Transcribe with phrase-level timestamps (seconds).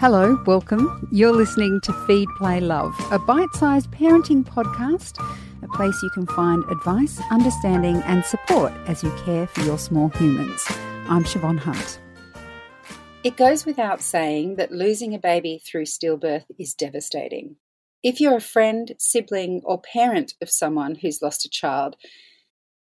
[0.00, 1.06] Hello, welcome.
[1.12, 5.24] You're listening to Feed, Play, Love, a bite sized parenting podcast,
[5.62, 10.08] a place you can find advice, understanding, and support as you care for your small
[10.08, 10.64] humans.
[11.08, 12.00] I'm Siobhan Hunt.
[13.22, 17.56] It goes without saying that losing a baby through stillbirth is devastating.
[18.02, 21.94] If you're a friend, sibling, or parent of someone who's lost a child,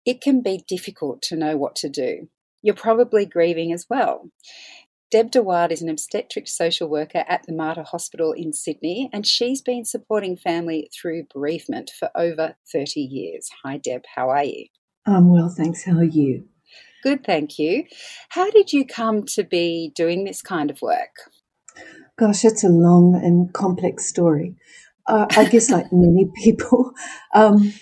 [0.05, 2.30] it can be difficult to know what to do.
[2.62, 4.30] You're probably grieving as well.
[5.12, 9.26] Deb de Wilde is an obstetric social worker at the Mater Hospital in Sydney, and
[9.26, 13.49] she's been supporting family through bereavement for over 30 years.
[13.63, 14.68] Hi, Deb, how are you?
[15.08, 15.84] I'm well, thanks.
[15.84, 16.45] How are you?
[17.02, 17.85] Good, thank you.
[18.30, 21.16] How did you come to be doing this kind of work?
[22.20, 24.57] Gosh, it's a long and complex story.
[25.07, 26.91] Uh, I guess, like many people
[27.34, 27.73] um,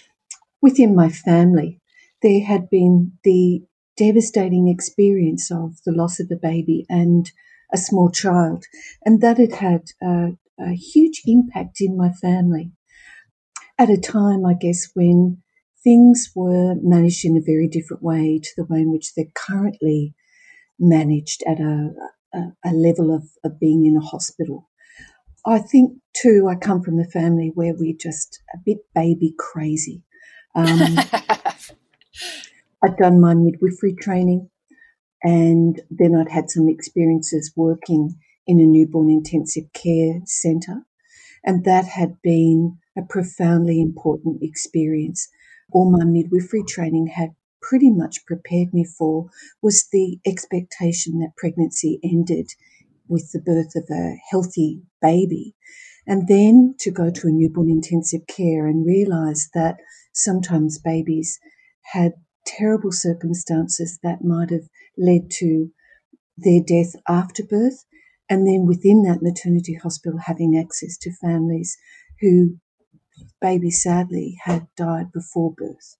[0.62, 1.81] within my family,
[2.22, 3.66] there had been the
[3.98, 7.32] devastating experience of the loss of a baby and
[7.74, 8.66] a small child,
[9.04, 12.72] and that had had a, a huge impact in my family
[13.78, 15.42] at a time, I guess, when
[15.84, 20.14] things were managed in a very different way to the way in which they're currently
[20.80, 21.92] managed at a,
[22.34, 24.70] a, a level of, of being in a hospital.
[25.45, 30.04] I think too, I come from a family where we're just a bit baby crazy.
[30.56, 30.98] Um,
[32.83, 34.50] I'd done my midwifery training
[35.23, 40.83] and then I'd had some experiences working in a newborn intensive care centre.
[41.44, 45.28] And that had been a profoundly important experience.
[45.72, 49.30] All my midwifery training had pretty much prepared me for
[49.61, 52.52] was the expectation that pregnancy ended
[53.08, 55.55] with the birth of a healthy baby.
[56.05, 59.78] And then to go to a newborn intensive care and realize that
[60.14, 61.39] sometimes babies
[61.94, 62.14] had
[62.48, 65.70] terrible circumstances that might have led to
[66.38, 67.86] their death after birth.
[68.30, 71.78] And then within that maternity hospital, having access to families
[72.22, 72.58] who
[73.39, 75.98] baby sadly had died before birth.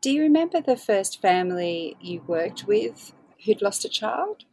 [0.00, 3.12] Do you remember the first family you worked with
[3.44, 4.44] who'd lost a child?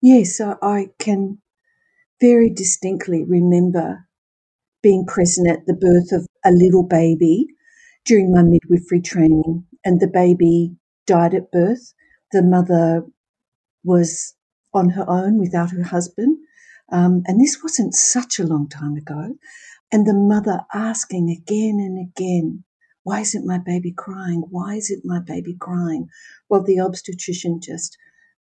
[0.00, 1.38] Yes, I can
[2.20, 4.06] very distinctly remember
[4.82, 7.48] being present at the birth of a little baby
[8.04, 10.76] during my midwifery training and the baby
[11.06, 11.94] died at birth.
[12.32, 13.04] The mother
[13.84, 14.34] was
[14.74, 16.38] on her own without her husband.
[16.90, 19.36] Um, and this wasn't such a long time ago.
[19.92, 22.64] And the mother asking again and again,
[23.04, 24.42] why isn't my baby crying?
[24.50, 26.08] Why isn't my baby crying?
[26.48, 27.96] Well, the obstetrician just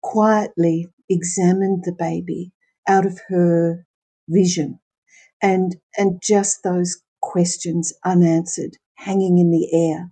[0.02, 2.52] quietly examined the baby
[2.86, 3.86] out of her
[4.28, 4.78] vision
[5.40, 10.10] and, and just those questions unanswered hanging in the air.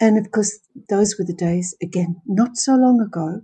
[0.00, 3.42] And of course, those were the days, again, not so long ago,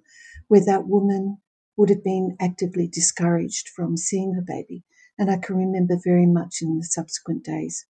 [0.48, 1.38] where that woman
[1.76, 4.82] would have been actively discouraged from seeing her baby.
[5.18, 7.86] And I can remember very much in the subsequent days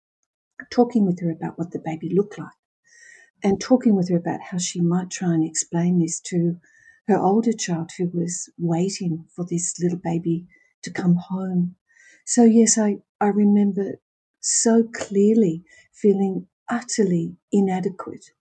[0.72, 2.50] talking with her about what the baby looked like
[3.44, 6.58] and talking with her about how she might try and explain this to
[7.08, 10.46] her older child who was waiting for this little baby
[10.82, 11.76] to come home.
[12.26, 14.00] So, yes, I, I remember
[14.40, 15.64] so clearly
[15.94, 18.32] feeling utterly inadequate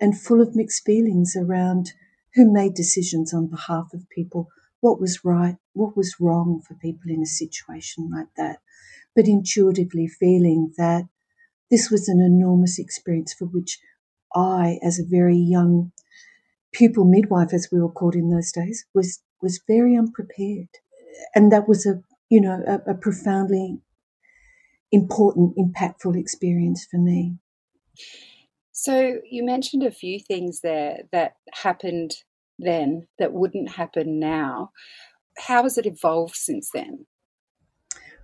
[0.00, 1.92] and full of mixed feelings around
[2.34, 4.48] who made decisions on behalf of people,
[4.80, 8.58] what was right, what was wrong for people in a situation like that,
[9.14, 11.04] but intuitively feeling that
[11.70, 13.78] this was an enormous experience for which
[14.34, 15.92] I, as a very young
[16.72, 20.68] pupil midwife, as we were called in those days, was was very unprepared,
[21.34, 23.80] and that was a you know a, a profoundly
[24.90, 27.36] important, impactful experience for me.
[28.76, 32.10] So you mentioned a few things there that happened
[32.58, 34.72] then that wouldn't happen now.
[35.38, 37.06] How has it evolved since then?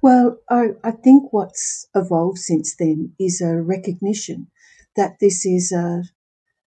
[0.03, 4.49] Well, I, I think what's evolved since then is a recognition
[4.97, 6.03] that this is a,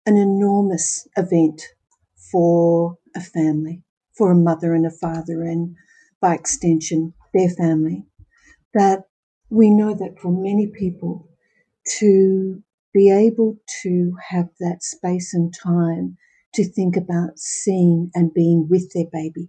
[0.04, 1.62] an enormous event
[2.30, 5.74] for a family, for a mother and a father, and
[6.21, 8.04] by extension, their family.
[8.74, 9.04] That
[9.48, 11.30] we know that for many people
[11.98, 12.62] to
[12.92, 16.16] be able to have that space and time
[16.54, 19.48] to think about seeing and being with their baby,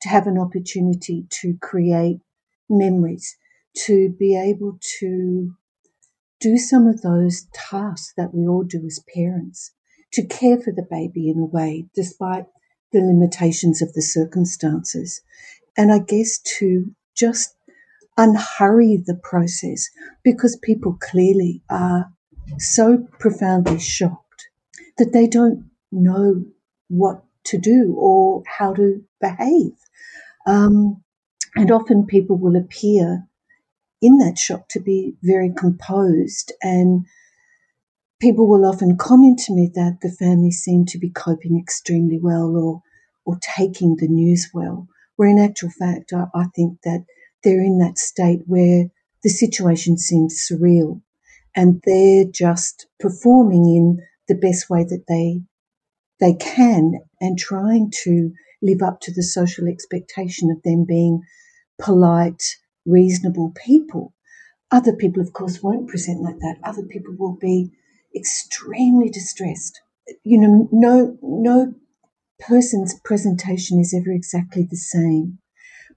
[0.00, 2.20] to have an opportunity to create
[2.70, 3.36] memories,
[3.74, 5.54] to be able to
[6.40, 9.72] do some of those tasks that we all do as parents,
[10.12, 12.46] to care for the baby in a way, despite
[12.92, 15.20] the limitations of the circumstances.
[15.76, 17.54] And I guess to just
[18.16, 19.88] unhurry the process
[20.24, 22.12] because people clearly are
[22.58, 24.48] so profoundly shocked
[24.96, 26.44] that they don't know
[26.88, 29.72] what to do or how to behave.
[30.46, 31.02] Um,
[31.56, 33.26] And often people will appear
[34.00, 37.06] in that shock to be very composed and
[38.20, 42.56] people will often comment to me that the family seem to be coping extremely well
[42.56, 42.82] or
[43.24, 44.86] or taking the news well.
[45.16, 47.04] Where in actual fact, I, I think that
[47.42, 48.90] they're in that state where
[49.22, 51.02] the situation seems surreal
[51.56, 55.42] and they're just performing in the best way that they
[56.20, 61.22] they can and trying to live up to the social expectation of them being
[61.80, 62.42] polite,
[62.86, 64.14] reasonable people.
[64.70, 66.58] Other people, of course, won't present like that.
[66.64, 67.72] Other people will be
[68.16, 69.80] extremely distressed.
[70.24, 71.74] You know, no no
[72.40, 75.38] person's presentation is ever exactly the same.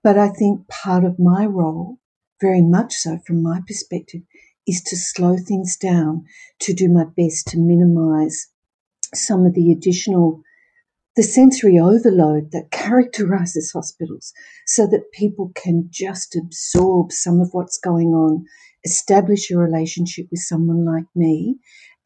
[0.04, 2.00] But I think part of my role,
[2.42, 4.24] very much so from my perspective,
[4.68, 6.26] is to slow things down,
[6.60, 8.48] to do my best to minimize
[9.14, 10.42] some of the additional
[11.18, 14.32] the sensory overload that characterizes hospitals
[14.66, 18.46] so that people can just absorb some of what's going on,
[18.86, 21.58] establish a relationship with someone like me,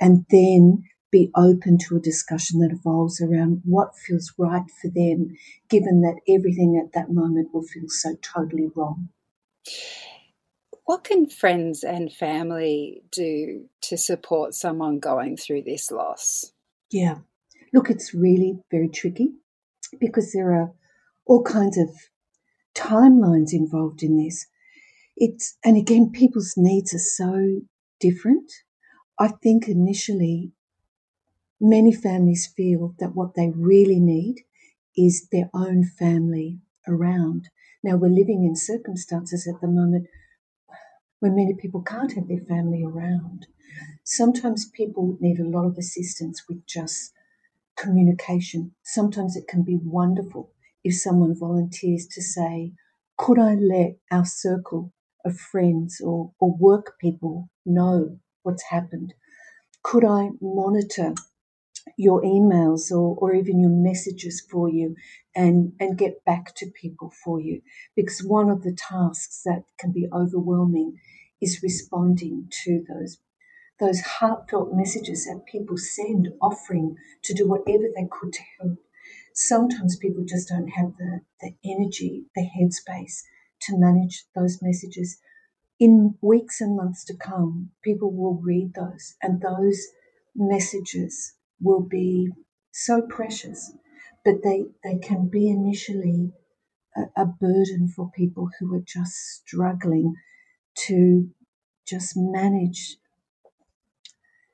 [0.02, 5.30] and then be open to a discussion that evolves around what feels right for them,
[5.70, 9.10] given that everything at that moment will feel so totally wrong.
[10.86, 16.52] What can friends and family do to support someone going through this loss?
[16.92, 17.20] Yeah,
[17.74, 19.34] look, it's really very tricky
[20.00, 20.72] because there are
[21.26, 21.90] all kinds of
[22.76, 24.46] timelines involved in this.
[25.18, 27.62] It's and again, people's needs are so
[28.00, 28.52] different.
[29.20, 30.52] I think initially
[31.62, 34.44] Many families feel that what they really need
[34.98, 37.50] is their own family around.
[37.82, 40.08] Now, we're living in circumstances at the moment
[41.26, 43.48] where many people can't have their family around.
[44.04, 47.14] Sometimes people need a lot of assistance with just
[47.76, 48.76] communication.
[48.84, 50.52] Sometimes it can be wonderful
[50.84, 52.74] if someone volunteers to say,
[53.18, 54.94] Could I let our circle
[55.26, 59.16] of friends or, or work people know what's happened?
[59.82, 61.16] Could I monitor
[61.98, 64.96] your emails or, or even your messages for you
[65.36, 67.62] and, and get back to people for you.
[67.96, 71.00] Because one of the tasks that can be overwhelming
[71.42, 73.18] is responding to those
[73.80, 78.80] those heartfelt messages that people send offering to do whatever they could to help.
[79.34, 83.24] Sometimes people just don't have the, the energy, the headspace
[83.62, 85.18] to manage those messages.
[85.80, 89.88] In weeks and months to come, people will read those and those
[90.36, 92.30] messages will be
[92.72, 93.74] so precious,
[94.24, 96.32] but they, they can be initially
[96.96, 100.16] a, a burden for people who are just struggling
[100.76, 101.30] to
[101.88, 102.98] just manage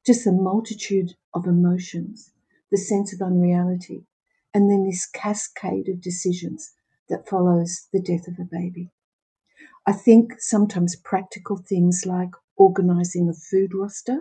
[0.06, 2.33] just the multitude of emotions,
[2.71, 4.06] the sense of unreality,
[4.53, 6.74] and then this cascade of decisions
[7.09, 8.89] that follows the death of a baby.
[9.86, 14.19] I think sometimes practical things like organizing a food roster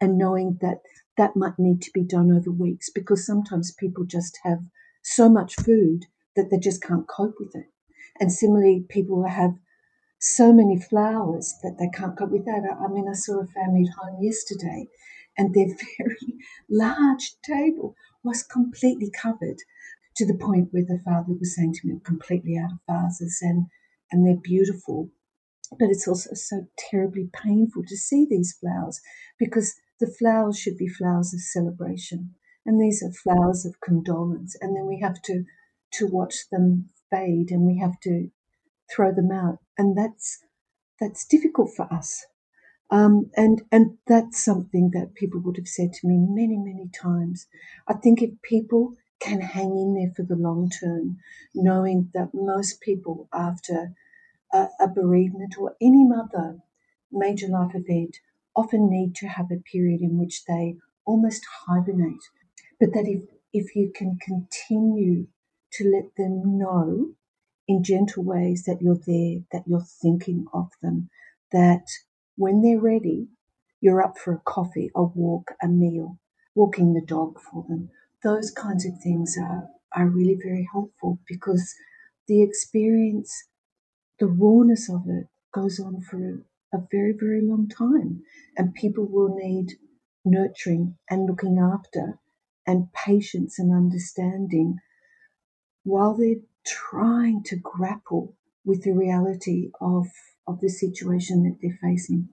[0.00, 0.80] and knowing that
[1.18, 4.60] that might need to be done over weeks because sometimes people just have
[5.02, 6.06] so much food
[6.36, 7.66] that they just can't cope with it.
[8.20, 9.54] And similarly, people have
[10.20, 12.62] so many flowers that they can't cope with that.
[12.64, 14.88] I mean, I saw a family at home yesterday
[15.36, 15.66] and their
[15.98, 16.38] very
[16.70, 19.58] large table was completely covered
[20.16, 23.66] to the point where the father was saying to me, completely out of vases and,
[24.10, 25.10] and they're beautiful.
[25.78, 29.00] But it's also so terribly painful to see these flowers
[29.38, 32.34] because the flowers should be flowers of celebration.
[32.64, 34.56] And these are flowers of condolence.
[34.60, 35.44] And then we have to,
[35.94, 38.30] to watch them fade and we have to
[38.94, 39.58] throw them out.
[39.76, 40.44] And that's,
[41.00, 42.26] that's difficult for us.
[42.90, 47.46] Um, and, and that's something that people would have said to me many, many times.
[47.86, 51.18] I think if people can hang in there for the long term,
[51.54, 53.92] knowing that most people after
[54.52, 56.58] a, a bereavement or any other
[57.10, 58.18] major life event
[58.58, 62.24] often need to have a period in which they almost hibernate.
[62.80, 63.22] But that if,
[63.52, 65.28] if you can continue
[65.74, 67.12] to let them know
[67.68, 71.10] in gentle ways that you're there, that you're thinking of them,
[71.52, 71.86] that
[72.36, 73.28] when they're ready,
[73.80, 76.18] you're up for a coffee, a walk, a meal,
[76.54, 77.90] walking the dog for them.
[78.24, 81.74] Those kinds of things are, are really very helpful because
[82.26, 83.32] the experience,
[84.20, 88.22] the rawness of it goes on for a very, very long time.
[88.56, 89.72] And people will need
[90.24, 92.18] nurturing and looking after
[92.66, 94.76] and patience and understanding
[95.84, 100.06] while they're trying to grapple with the reality of,
[100.46, 102.28] of the situation that they're facing.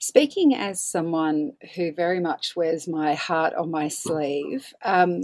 [0.00, 5.22] Speaking as someone who very much wears my heart on my sleeve, um,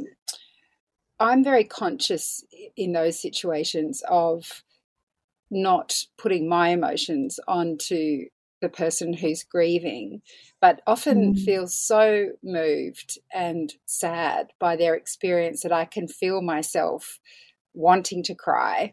[1.18, 2.44] I'm very conscious
[2.76, 4.62] in those situations of
[5.50, 8.24] not putting my emotions onto
[8.60, 10.20] the person who's grieving,
[10.60, 11.44] but often mm.
[11.44, 17.18] feel so moved and sad by their experience that I can feel myself
[17.72, 18.92] wanting to cry.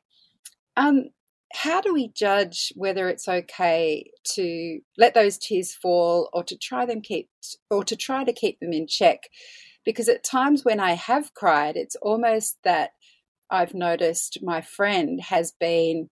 [0.78, 1.10] Um,
[1.54, 6.86] how do we judge whether it's okay to let those tears fall or to try
[6.86, 7.30] them keep
[7.70, 9.24] or to try to keep them in check
[9.86, 12.92] because at times when i have cried it's almost that
[13.50, 16.10] i've noticed my friend has been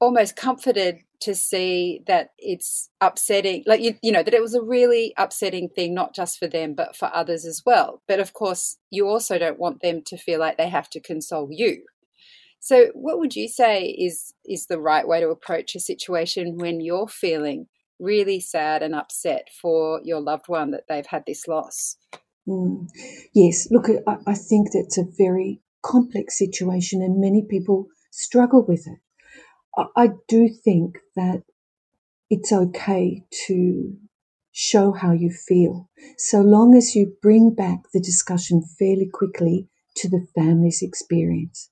[0.00, 4.62] almost comforted to see that it's upsetting like you, you know that it was a
[4.62, 8.02] really upsetting thing not just for them but for others as well.
[8.08, 11.48] But of course you also don't want them to feel like they have to console
[11.50, 11.84] you.
[12.58, 16.80] So what would you say is is the right way to approach a situation when
[16.80, 17.66] you're feeling
[17.98, 21.96] really sad and upset for your loved one that they've had this loss?
[22.48, 22.88] Mm.
[23.34, 23.68] yes.
[23.70, 28.98] Look I, I think that's a very complex situation and many people struggle with it
[29.96, 31.42] I do think that
[32.28, 33.96] it's okay to
[34.52, 40.08] show how you feel, so long as you bring back the discussion fairly quickly to
[40.08, 41.70] the family's experience.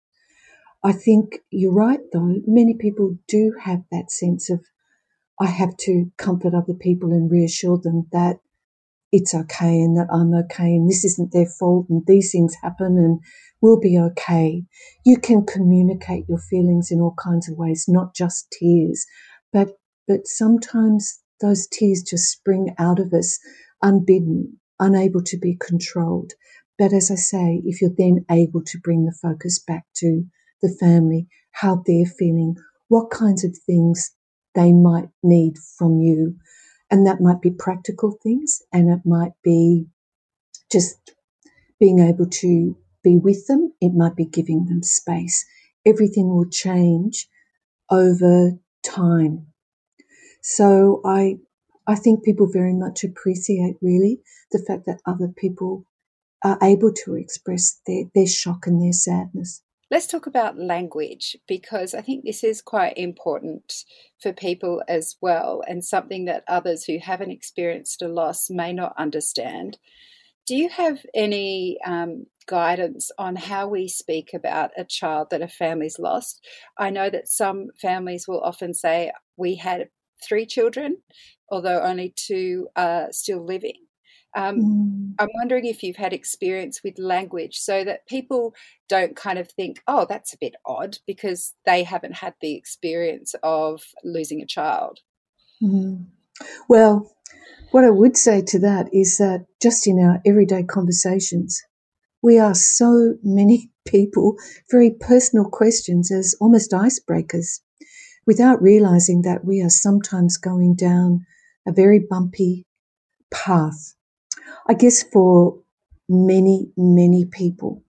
[0.83, 2.37] I think you're right, though.
[2.47, 4.64] Many people do have that sense of,
[5.40, 8.38] I have to comfort other people and reassure them that
[9.12, 12.99] it's okay and that I'm okay and this isn't their fault and these things happen
[12.99, 13.21] and
[13.61, 14.65] we'll be okay.
[15.05, 19.07] You can communicate your feelings in all kinds of ways, not just tears,
[19.53, 19.71] but
[20.07, 23.38] but sometimes those tears just spring out of us
[23.83, 26.33] unbidden, unable to be controlled.
[26.79, 30.25] But as I say, if you're then able to bring the focus back to
[30.62, 32.57] the family, how they're feeling,
[32.88, 34.11] what kinds of things
[34.55, 36.37] they might need from you,
[36.90, 39.87] and that might be practical things and it might be
[40.73, 41.14] just
[41.80, 43.73] being able to be with them.
[43.80, 45.47] It might be giving them space.
[45.87, 47.28] Everything will change
[47.90, 48.52] over
[48.85, 49.49] time.
[50.42, 51.38] So I,
[51.87, 54.21] I think people very much appreciate really
[54.52, 55.85] the fact that other people
[56.45, 59.62] are able to express their, their shock and their sadness.
[59.90, 63.73] Let's talk about language because I think this is quite important
[64.23, 68.92] for people as well and something that others who haven't experienced a loss may not
[68.99, 69.78] understand.
[70.47, 75.49] Do you have any um, guidance on how we speak about a child that a
[75.49, 76.47] family's lost?
[76.76, 79.88] I know that some families will often say, We had
[80.23, 80.99] three children,
[81.50, 83.88] although only two are still living.
[84.37, 85.14] Um, mm.
[85.18, 88.54] I'm wondering if you've had experience with language so that people
[88.88, 93.35] don't kind of think, oh, that's a bit odd because they haven't had the experience
[93.42, 95.00] of losing a child.
[95.62, 96.06] Mm.
[96.68, 97.11] Well,
[97.70, 101.62] what I would say to that is that just in our everyday conversations,
[102.23, 104.37] we ask so many people
[104.70, 107.61] very personal questions as almost icebreakers
[108.26, 111.25] without realizing that we are sometimes going down
[111.66, 112.66] a very bumpy
[113.30, 113.94] path
[114.69, 115.59] I guess for
[116.09, 117.83] many, many people,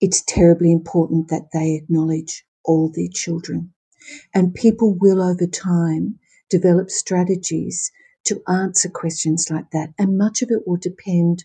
[0.00, 3.72] it's terribly important that they acknowledge all their children.
[4.34, 6.18] And people will over time
[6.48, 7.90] develop strategies
[8.24, 9.90] to answer questions like that.
[9.98, 11.44] And much of it will depend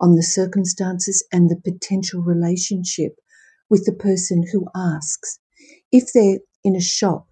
[0.00, 3.16] on the circumstances and the potential relationship
[3.70, 5.38] with the person who asks.
[5.92, 7.28] If they're in a shop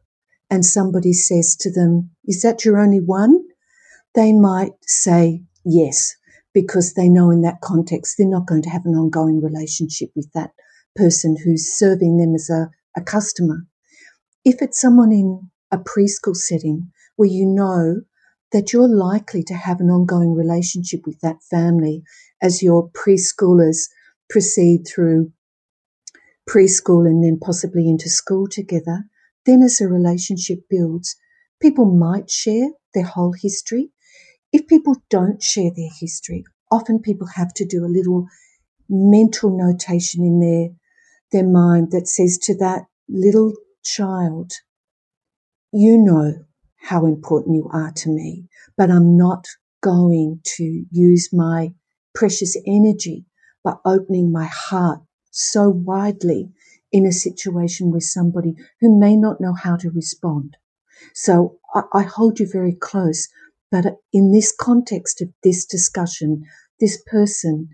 [0.49, 3.45] and somebody says to them, Is that your only one?
[4.15, 6.15] They might say yes
[6.53, 10.31] because they know in that context they're not going to have an ongoing relationship with
[10.33, 10.51] that
[10.97, 13.67] person who's serving them as a, a customer.
[14.45, 18.03] If it's someone in a preschool setting where you know
[18.53, 22.03] that you're likely to have an ongoing relationship with that family
[22.43, 23.89] as your preschoolers
[24.29, 25.31] proceed through
[26.49, 29.05] preschool and then possibly into school together,
[29.47, 31.17] then as a relationship builds,
[31.61, 33.91] people might share their whole history
[34.53, 38.27] if people don't share their history, often people have to do a little
[38.89, 40.69] mental notation in their,
[41.33, 43.53] their mind that says to that little
[43.85, 44.53] child,
[45.73, 46.35] you know
[46.77, 49.47] how important you are to me, but I'm not
[49.83, 51.73] going to use my
[52.15, 53.25] precious energy
[53.63, 56.51] by opening my heart so widely
[56.91, 60.57] in a situation with somebody who may not know how to respond.
[61.15, 63.29] So I, I hold you very close
[63.71, 66.45] but in this context of this discussion,
[66.81, 67.69] this person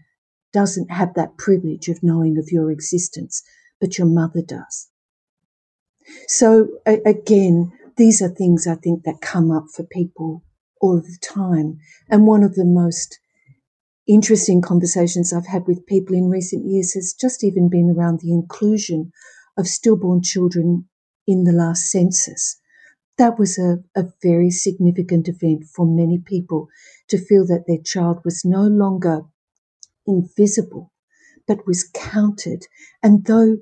[0.53, 3.43] doesn't have that privilege of knowing of your existence,
[3.81, 4.89] but your mother does.
[6.29, 10.45] So again, these are things I think that come up for people
[10.81, 11.79] all the time.
[12.09, 13.19] And one of the most
[14.07, 18.33] interesting conversations I've had with people in recent years has just even been around the
[18.33, 19.11] inclusion
[19.57, 20.89] of stillborn children
[21.27, 22.61] in the last census.
[23.19, 26.69] That was a, a very significant event for many people
[27.09, 29.23] to feel that their child was no longer
[30.07, 30.93] invisible,
[31.47, 32.67] but was counted.
[33.03, 33.57] And though,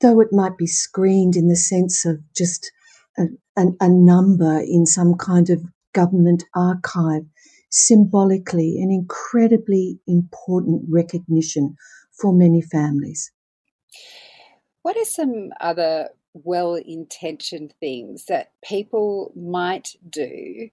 [0.00, 2.70] though it might be screened in the sense of just
[3.18, 3.24] a,
[3.56, 7.24] a, a number in some kind of government archive,
[7.70, 11.74] symbolically an incredibly important recognition
[12.12, 13.32] for many families.
[14.82, 20.68] What are some other well intentioned things that people might do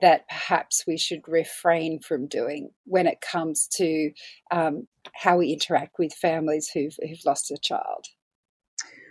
[0.00, 4.10] that perhaps we should refrain from doing when it comes to
[4.50, 8.06] um, how we interact with families who've, who've lost a child?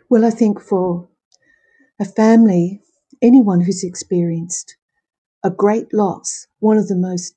[0.10, 1.08] Well, I think for
[2.00, 2.82] a family,
[3.22, 4.76] anyone who's experienced
[5.44, 7.36] a great loss, one of the most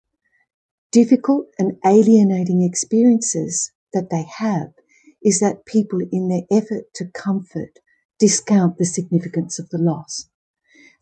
[0.90, 4.73] difficult and alienating experiences that they have
[5.23, 7.78] is that people, in their effort to comfort,
[8.25, 10.31] discount the significance of the loss.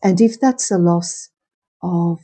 [0.02, 1.28] And if that's a loss
[1.80, 2.18] of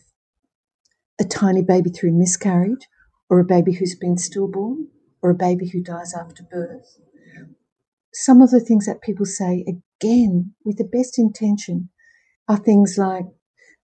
[1.21, 2.89] a tiny baby through miscarriage,
[3.31, 4.89] or a baby who's been stillborn,
[5.23, 6.99] or a baby who dies after birth,
[8.13, 11.91] some of the things that people say, again, with the best intention,
[12.49, 13.27] are things like,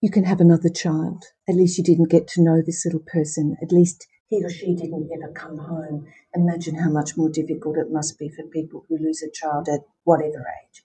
[0.01, 1.23] you can have another child.
[1.49, 3.55] At least you didn't get to know this little person.
[3.63, 6.05] At least he or she didn't ever come home.
[6.35, 9.81] Imagine how much more difficult it must be for people who lose a child at
[10.03, 10.83] whatever age.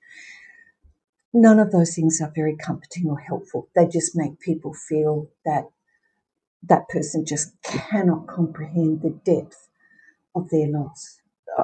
[1.39, 3.69] None of those things are very comforting or helpful.
[3.75, 5.65] They just make people feel that
[6.63, 9.69] that person just cannot comprehend the depth
[10.35, 11.21] of their loss.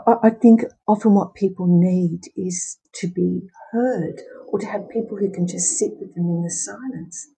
[0.06, 5.30] I think often what people need is to be heard or to have people who
[5.30, 7.28] can just sit with them in the silence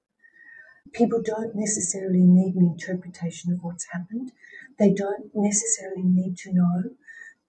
[0.95, 4.33] people don't necessarily need an interpretation of what's happened.
[4.79, 6.83] They don't necessarily need to know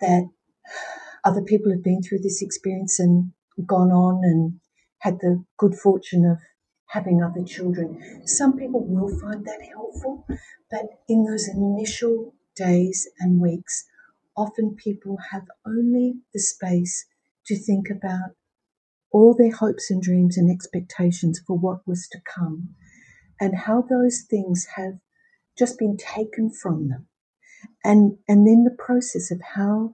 [0.02, 0.30] that
[1.24, 3.32] other people have been through this experience and
[3.66, 4.60] gone on and
[5.06, 6.40] had the good fortune of
[6.88, 8.02] having other children.
[8.26, 10.26] Some people will find that helpful,
[10.72, 13.86] but in those initial days and weeks,
[14.36, 17.06] often people have only the space
[17.46, 18.32] to think about
[19.12, 22.70] all their hopes and dreams and expectations for what was to come
[23.40, 24.94] and how those things have
[25.56, 27.08] just been taken from them.
[27.84, 29.94] And, and then the process of how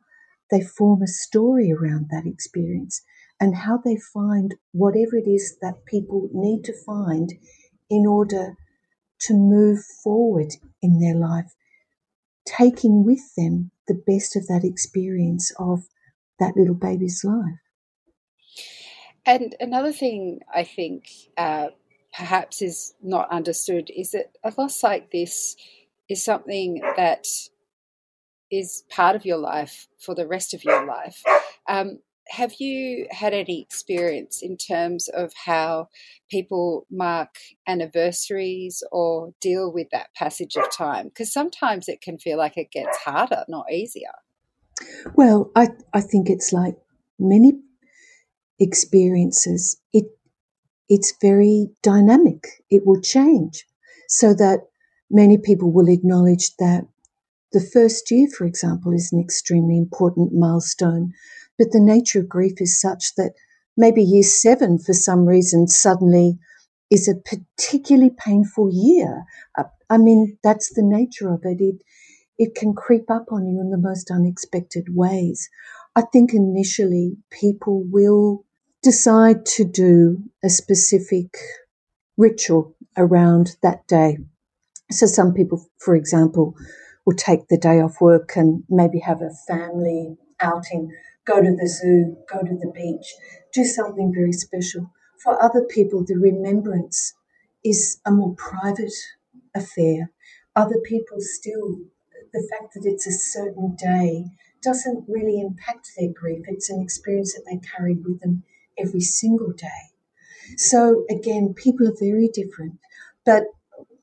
[0.49, 3.01] they form a story around that experience
[3.41, 7.33] and how they find whatever it is that people need to find
[7.89, 8.55] in order
[9.19, 11.51] to move forward in their life,
[12.45, 15.81] taking with them the best of that experience of
[16.39, 17.59] that little baby's life.
[19.25, 21.67] And another thing I think uh,
[22.13, 25.55] perhaps is not understood is that a loss like this
[26.07, 27.25] is something that
[28.51, 31.23] is part of your life for the rest of your life.
[31.67, 31.99] Um,
[32.31, 35.89] have you had any experience in terms of how
[36.29, 37.35] people mark
[37.67, 41.09] anniversaries or deal with that passage of time?
[41.09, 44.13] Because sometimes it can feel like it gets harder, not easier.
[45.13, 46.75] Well, I, I think it's like
[47.19, 47.53] many
[48.59, 50.05] experiences, it
[50.87, 52.63] it's very dynamic.
[52.69, 53.65] It will change
[54.09, 54.67] so that
[55.09, 56.85] many people will acknowledge that
[57.53, 61.13] the first year, for example, is an extremely important milestone.
[61.61, 63.33] But the nature of grief is such that
[63.77, 66.39] maybe year seven, for some reason, suddenly
[66.89, 69.25] is a particularly painful year.
[69.55, 71.61] Uh, I mean, that's the nature of it.
[71.61, 71.75] It,
[72.39, 75.47] it can creep up on you in the most unexpected ways.
[75.95, 78.43] I think initially people will
[78.81, 81.37] decide to do a specific
[82.17, 84.17] ritual around that day.
[84.89, 86.55] So some people, for example,
[87.05, 90.91] will take the day off work and maybe have a family outing,
[91.31, 93.15] go to the zoo, go to the beach,
[93.53, 94.91] do something very special.
[95.23, 97.13] For other people, the remembrance
[97.63, 98.93] is a more private
[99.55, 100.11] affair.
[100.55, 101.79] Other people still,
[102.33, 104.25] the fact that it's a certain day
[104.61, 106.45] doesn't really impact their grief.
[106.47, 108.43] It's an experience that they carry with them
[108.77, 109.83] every single day.
[110.57, 112.79] So again, people are very different.
[113.25, 113.45] But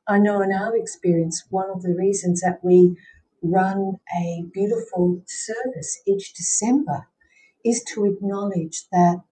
[0.09, 2.97] I know in our experience, one of the reasons that we
[3.43, 7.07] run a beautiful service each December
[7.69, 9.23] is to acknowledge that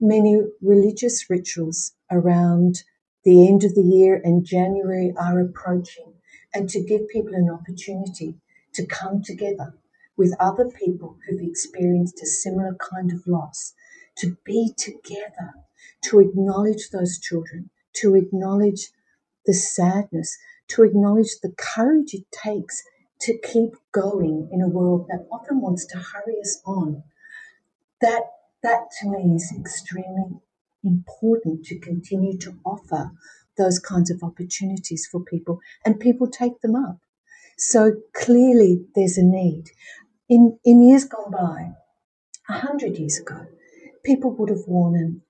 [0.00, 2.82] many religious rituals around
[3.24, 6.14] the end of the year and January are approaching,
[6.54, 8.34] and to give people an opportunity
[8.74, 9.74] to come together
[10.16, 13.74] with other people who've experienced a similar kind of loss
[14.18, 15.54] to be together,
[16.02, 18.88] to acknowledge those children, to acknowledge
[19.44, 20.36] the sadness,
[20.68, 22.82] to acknowledge the courage it takes
[23.20, 27.02] to keep going in a world that often wants to hurry us on.
[28.00, 28.22] That
[28.62, 30.40] that to me is extremely
[30.82, 33.12] important to continue to offer
[33.56, 36.98] those kinds of opportunities for people, and people take them up.
[37.56, 39.70] So clearly, there's a need.
[40.28, 41.72] In, in years gone by,
[42.48, 43.46] a hundred years ago,
[44.04, 45.22] people would have worn an,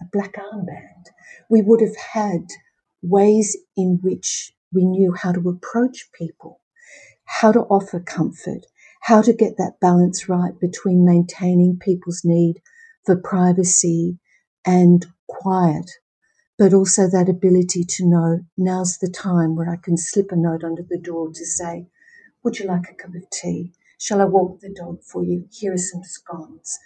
[0.00, 1.06] a black armband.
[1.48, 2.48] We would have had
[3.02, 6.60] ways in which we knew how to approach people,
[7.24, 8.66] how to offer comfort,
[9.00, 12.60] how to get that balance right between maintaining people's need
[13.04, 14.18] for privacy
[14.64, 15.90] and quiet,
[16.58, 20.62] but also that ability to know now's the time where I can slip a note
[20.64, 21.86] under the door to say,
[22.42, 23.72] Would you like a cup of tea?
[23.98, 25.46] Shall I walk the dog for you?
[25.50, 26.78] Here are some scones.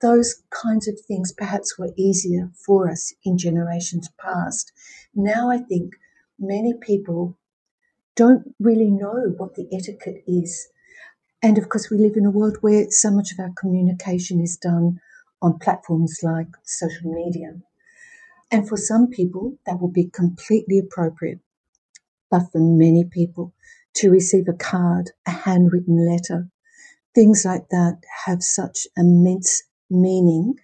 [0.00, 4.72] Those kinds of things perhaps were easier for us in generations past.
[5.14, 5.94] Now I think
[6.38, 7.38] many people
[8.16, 10.68] don't really know what the etiquette is.
[11.42, 14.56] And of course, we live in a world where so much of our communication is
[14.56, 15.00] done
[15.40, 17.54] on platforms like social media.
[18.50, 21.40] And for some people, that will be completely appropriate.
[22.30, 23.54] But for many people,
[23.94, 26.48] to receive a card, a handwritten letter,
[27.14, 30.54] things like that have such immense meaning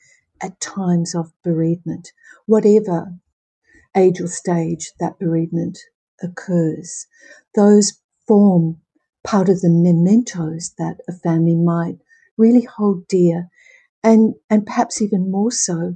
[0.40, 2.12] at times of bereavement,
[2.46, 3.14] whatever
[3.96, 5.78] age or stage that bereavement
[6.22, 7.06] occurs.
[7.54, 8.80] Those form
[9.28, 11.98] part of the mementos that a family might
[12.38, 13.50] really hold dear
[14.02, 15.94] and, and perhaps even more so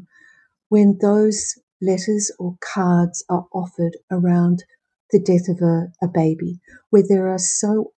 [0.68, 4.64] when those letters or cards are offered around
[5.12, 7.92] the death of a, a baby, where there are so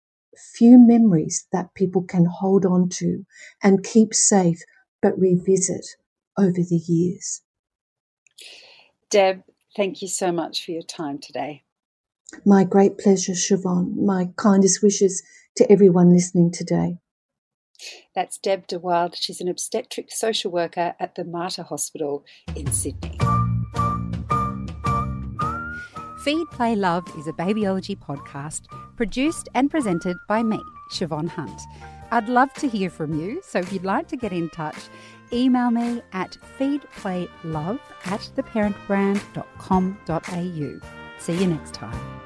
[0.55, 3.25] few memories that people can hold on to
[3.63, 4.61] and keep safe
[5.01, 5.87] but revisit
[6.39, 7.41] over the years.
[9.09, 9.43] Deb,
[9.77, 11.63] thank you so much for your time today.
[12.45, 13.97] My great pleasure, Siobhan.
[13.97, 15.23] My kindest wishes
[15.57, 16.99] to everyone listening today.
[18.15, 19.17] That's Deb de Wilde.
[19.17, 23.19] She's an obstetric social worker at the Mater Hospital in Sydney.
[26.23, 28.67] Feed, Play, Love is a babyology podcast
[28.97, 30.61] produced and presented by me,
[30.93, 31.61] Siobhan Hunt.
[32.13, 34.77] I'd love to hear from you, so if you'd like to get in touch,
[35.33, 40.81] email me at feedplaylove at theparentbrand.com.au.
[41.19, 42.22] See you next time.